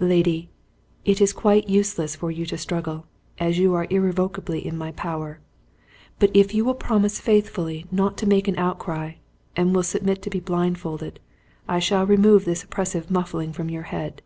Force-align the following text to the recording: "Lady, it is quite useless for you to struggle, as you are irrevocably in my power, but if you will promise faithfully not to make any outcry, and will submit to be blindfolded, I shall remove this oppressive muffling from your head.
"Lady, 0.00 0.48
it 1.04 1.20
is 1.20 1.34
quite 1.34 1.68
useless 1.68 2.16
for 2.16 2.30
you 2.30 2.46
to 2.46 2.56
struggle, 2.56 3.04
as 3.38 3.58
you 3.58 3.74
are 3.74 3.86
irrevocably 3.90 4.66
in 4.66 4.78
my 4.78 4.92
power, 4.92 5.40
but 6.18 6.30
if 6.32 6.54
you 6.54 6.64
will 6.64 6.72
promise 6.72 7.20
faithfully 7.20 7.84
not 7.90 8.16
to 8.16 8.24
make 8.26 8.48
any 8.48 8.56
outcry, 8.56 9.12
and 9.56 9.74
will 9.74 9.82
submit 9.82 10.22
to 10.22 10.30
be 10.30 10.40
blindfolded, 10.40 11.20
I 11.68 11.80
shall 11.80 12.06
remove 12.06 12.46
this 12.46 12.64
oppressive 12.64 13.10
muffling 13.10 13.52
from 13.52 13.68
your 13.68 13.82
head. 13.82 14.22